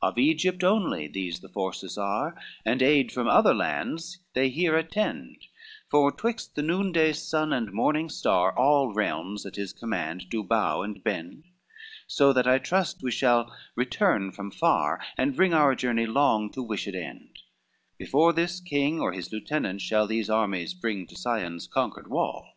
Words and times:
XIII 0.00 0.08
"Of 0.08 0.16
Egypt 0.18 0.64
only 0.64 1.08
these 1.08 1.40
the 1.40 1.48
forces 1.50 1.98
are, 1.98 2.38
And 2.64 2.80
aid 2.80 3.12
from 3.12 3.28
other 3.28 3.52
lands 3.52 4.16
they 4.32 4.48
here 4.48 4.78
attend, 4.78 5.36
For 5.90 6.10
twixt 6.10 6.54
the 6.54 6.62
noon 6.62 6.90
day 6.90 7.12
sun 7.12 7.52
and 7.52 7.70
morning 7.70 8.08
star, 8.08 8.56
All 8.58 8.94
realms 8.94 9.44
at 9.44 9.56
his 9.56 9.74
command 9.74 10.30
do 10.30 10.42
bow 10.42 10.80
and 10.80 11.04
bend; 11.04 11.44
So 12.06 12.32
that 12.32 12.46
I 12.48 12.56
trust 12.56 13.02
we 13.02 13.10
shall 13.10 13.54
return 13.76 14.32
from 14.32 14.50
far, 14.50 15.02
And 15.18 15.36
bring 15.36 15.52
our 15.52 15.74
journey 15.74 16.06
long 16.06 16.48
to 16.52 16.62
wished 16.62 16.88
end, 16.88 17.40
Before 17.98 18.32
this 18.32 18.60
king 18.60 19.02
or 19.02 19.12
his 19.12 19.30
lieutenant 19.30 19.82
shall 19.82 20.06
These 20.06 20.30
armies 20.30 20.72
bring 20.72 21.06
to 21.08 21.14
Zion's 21.14 21.66
conquered 21.66 22.08
wall." 22.08 22.54